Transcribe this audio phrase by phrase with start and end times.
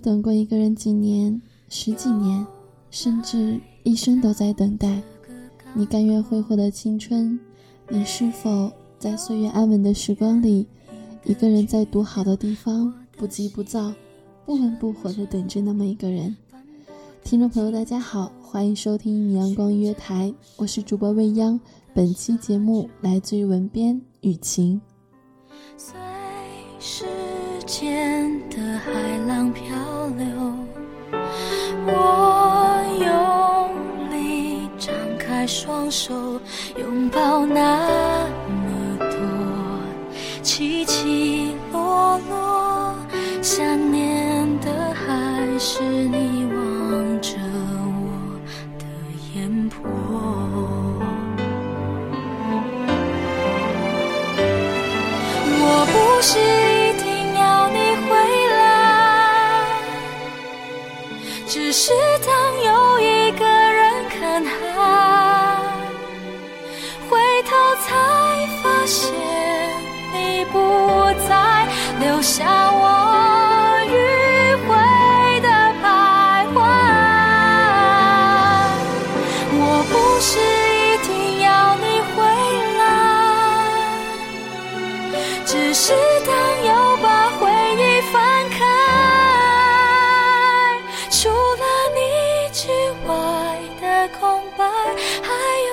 [0.00, 2.46] 等过一个人几年、十几年，
[2.90, 5.02] 甚至一生都在等待？
[5.74, 7.38] 你甘愿挥霍的青春，
[7.88, 10.66] 你是否在岁月安稳的时光里，
[11.24, 13.92] 一个人在独好的地方，不急不躁、
[14.46, 16.34] 不温不火的等着那么一个人？
[17.22, 21.60] 听众朋友，大家好，欢迎收听阳光音乐台，我是主播未央。
[21.92, 24.80] 本期节目来自于文编雨晴。
[25.76, 25.94] 随
[26.78, 27.04] 时
[27.66, 28.92] 间的海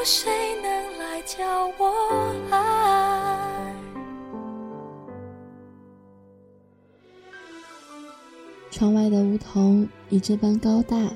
[0.00, 0.30] 有谁
[0.62, 1.44] 能来教
[1.78, 3.74] 我爱？
[8.70, 11.12] 窗外的梧桐已这般高大，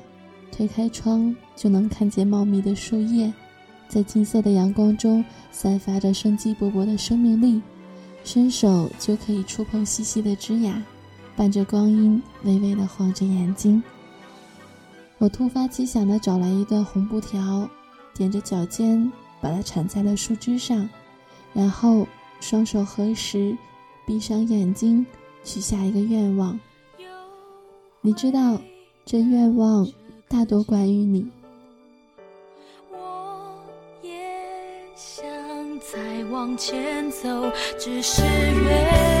[0.51, 3.33] 推开窗就能看见茂密的树叶，
[3.87, 7.59] 在金色的阳光中散发着生机勃勃的生命力，
[8.23, 10.79] 伸手就可以触碰细细的枝桠，
[11.35, 13.81] 伴着光阴微微的晃着眼睛。
[15.17, 17.67] 我突发奇想的找来一段红布条，
[18.17, 19.11] 踮着脚尖
[19.41, 20.89] 把它缠在了树枝上，
[21.53, 22.07] 然后
[22.39, 23.55] 双手合十，
[24.05, 25.05] 闭上眼睛，
[25.43, 26.57] 许下一个愿望。
[28.01, 28.59] 你知道，
[29.03, 29.85] 这愿望
[30.27, 31.29] 大多关于你。
[32.91, 33.61] 我
[34.01, 34.11] 也
[34.95, 35.25] 想
[35.79, 39.14] 再往前走，只是越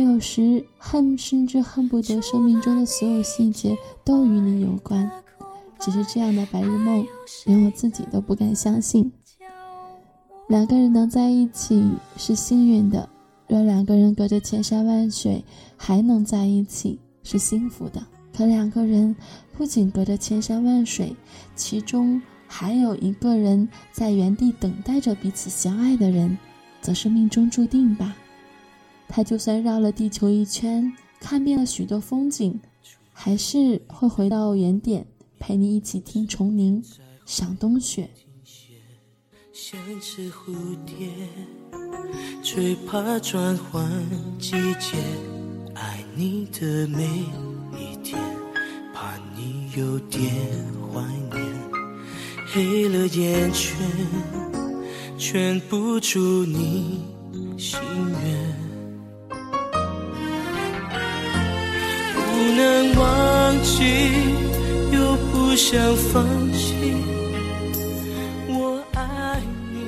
[0.00, 5.10] 我有时恨，甚至恨不得生命中的所有细节都与你有关。
[5.78, 7.06] 只是这样的白日梦，
[7.44, 9.12] 连我自己都不敢相信。
[10.48, 11.86] 两个人能在一起
[12.16, 13.06] 是幸运的，
[13.46, 15.44] 若两个人隔着千山万水
[15.76, 18.02] 还能在一起是幸福的。
[18.34, 19.14] 可两个人
[19.52, 21.14] 不仅隔着千山万水，
[21.54, 26.38] 其中还有一个人在原地等待着彼此相爱的人，
[26.80, 28.16] 则是命中注定吧。
[29.12, 32.60] 他就算绕了地球一圈，看遍了许多风景，
[33.12, 35.04] 还是会回到原点，
[35.40, 36.80] 陪你一起听虫鸣，
[37.26, 38.08] 赏冬雪。
[39.52, 40.54] 像只蝴
[40.86, 41.08] 蝶，
[42.40, 43.90] 最怕转换
[44.38, 44.96] 季节。
[45.74, 47.04] 爱你的每
[47.78, 48.18] 一天，
[48.94, 50.30] 怕你有点
[50.92, 51.02] 怀
[51.34, 51.60] 念。
[52.46, 53.76] 黑了眼圈，
[55.18, 57.02] 圈不住你
[57.58, 57.78] 心
[58.22, 58.69] 愿。
[62.50, 63.84] 能忘记，
[64.92, 66.74] 又不想放弃。
[68.48, 69.40] 我爱
[69.72, 69.78] 你。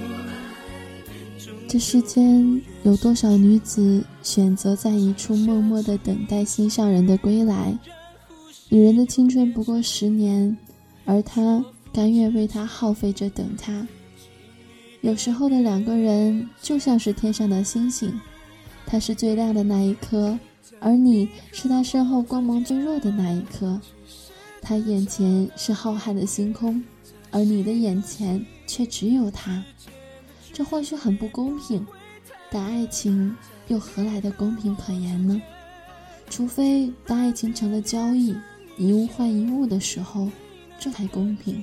[1.69, 7.77] 这世间有多少女子选择在一处默默的等待心上人的归来？
[8.69, 10.57] 女人的青春不过十年，
[11.05, 13.87] 而她甘愿为他耗费着等他。
[15.03, 18.13] 有时候的两个人就像是天上的星星，
[18.87, 20.39] 他是最亮的那一颗，
[20.81, 23.81] 而你是他身后光芒最弱的那一颗。
[24.61, 26.83] 他眼前是浩瀚的星空，
[27.31, 29.63] 而你的眼前却只有他。
[30.53, 31.85] 这或许很不公平，
[32.51, 33.35] 但爱情
[33.69, 35.41] 又何来的公平可言呢？
[36.31, 38.35] 除非当爱情成了交易，
[38.79, 40.29] 一物换一物的时候，
[40.79, 41.63] 这才公平。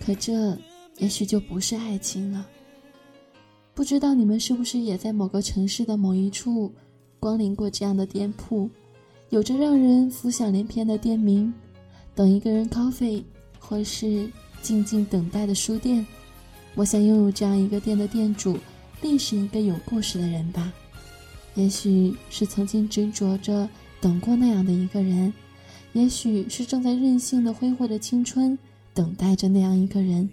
[0.00, 0.56] 可这
[0.96, 2.46] 也许就不是爱情了。
[3.74, 6.72] 不知道你们是不是也在某个城市的某一处
[7.20, 8.68] 光临过这样的店铺，
[9.30, 11.52] 有着让人浮想联翩的店名，
[12.14, 13.22] 等一个人 coffee，
[13.58, 14.30] 或是
[14.62, 16.06] 静静等待的书店。
[16.74, 18.56] 我想拥有这样一个店的店主，
[19.00, 20.72] 必是一个有故事的人吧。
[21.54, 23.68] 也许是曾经执着着
[24.00, 25.32] 等过那样的一个人，
[25.92, 28.56] 也许是正在任性的挥霍着青春，
[28.94, 30.28] 等待着那样一个人，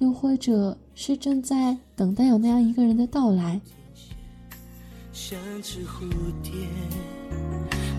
[0.00, 3.60] 又或者是正在等待有那样一个人的到来。
[5.16, 6.10] 像只蝴
[6.42, 6.50] 蝶，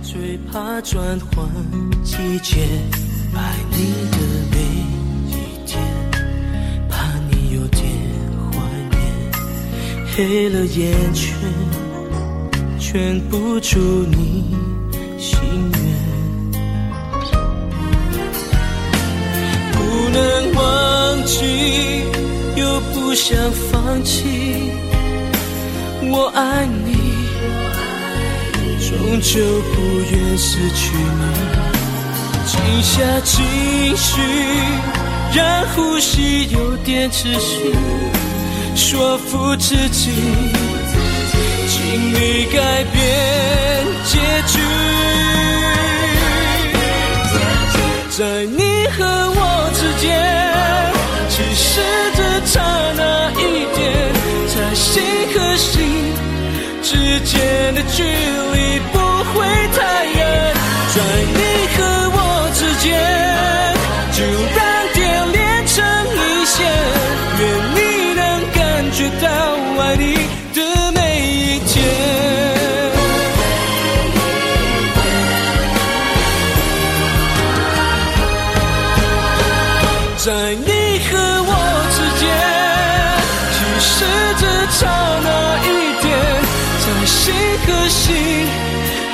[0.03, 1.47] 最怕转换
[2.03, 2.67] 季节。
[3.33, 3.77] 爱你
[4.11, 4.17] 的
[4.51, 4.57] 每
[5.31, 5.31] 一
[5.65, 5.81] 天，
[6.89, 7.81] 怕你有点
[8.51, 8.59] 怀
[8.91, 8.99] 念。
[10.13, 11.33] 黑了眼圈，
[12.77, 13.79] 圈不住
[14.11, 14.53] 你
[15.17, 15.39] 心
[15.71, 15.81] 愿。
[19.71, 19.77] 不
[20.09, 22.03] 能忘记，
[22.57, 23.37] 又不想
[23.71, 24.73] 放弃。
[26.07, 26.84] 我爱你，
[28.97, 29.41] 终究
[29.73, 31.23] 不愿失去你。
[32.47, 33.43] 静下情
[33.97, 34.21] 绪，
[35.33, 37.75] 让呼吸有点秩序，
[38.75, 40.11] 说服自己，
[41.67, 44.59] 尽力改变结局。
[48.11, 49.03] 在你和
[49.35, 50.07] 我之间，
[51.29, 51.81] 其实
[52.15, 52.19] 只
[52.53, 52.61] 差
[52.95, 53.83] 那一点，
[54.55, 55.73] 在心和心
[56.81, 58.34] 之间的距离
[87.65, 88.13] 可心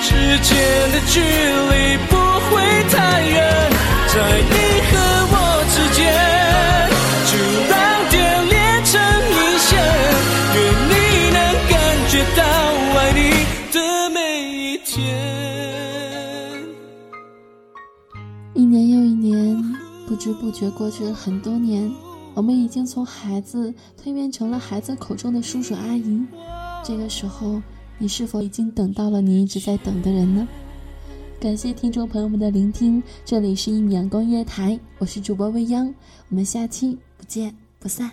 [0.02, 0.50] 之间
[0.92, 2.16] 的距离不
[2.50, 2.50] 会
[2.90, 3.38] 太远，
[4.08, 4.14] 在
[4.50, 4.56] 你
[4.88, 4.92] 和
[5.32, 5.34] 我
[5.72, 6.00] 之间，
[7.28, 7.32] 就
[7.70, 7.74] 让
[8.10, 8.14] 点
[8.50, 8.92] 连成
[9.32, 9.70] 一线。
[10.54, 10.58] 愿
[10.90, 10.94] 你
[11.32, 11.40] 能
[11.70, 11.74] 感
[12.10, 12.40] 觉到
[13.00, 13.20] 爱你
[13.72, 13.76] 的
[14.10, 14.92] 每一天。
[18.54, 19.56] 一年又一年，
[20.08, 21.90] 不知不觉过去了很多年，
[22.34, 26.22] 我们已经从孩子蜕变成了孩子口中的叔叔阿姨，
[26.84, 27.62] 这个时候。
[28.02, 30.48] 你是否已经等到了你一直在等的人呢？
[31.40, 35.94] 感谢听众朋友们的聆听，这里是一米阳光音乐台，我是主播未央，
[36.30, 38.10] 我们下期不见不散。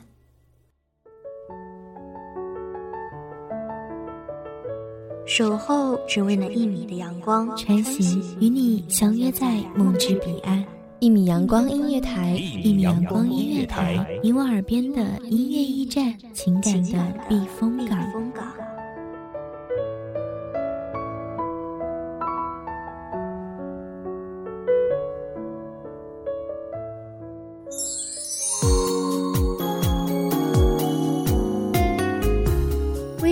[5.25, 10.63] 守候只为那一米的阳光，穿行与你相约在梦之彼岸。
[11.01, 17.99] 一米阳光音乐台，一米阳光音乐台，你我耳边的音乐驿站，情感的避风港。